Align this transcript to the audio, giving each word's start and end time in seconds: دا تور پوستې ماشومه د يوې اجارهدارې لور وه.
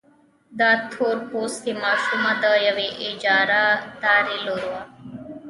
دا 0.59 0.71
تور 0.91 1.15
پوستې 1.29 1.71
ماشومه 1.83 2.31
د 2.43 2.45
يوې 2.67 2.87
اجارهدارې 3.07 4.37
لور 4.45 4.63
وه. 4.71 4.81